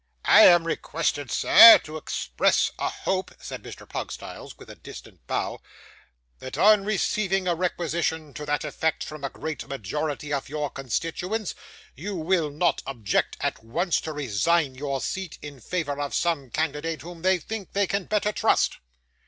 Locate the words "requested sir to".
0.65-1.95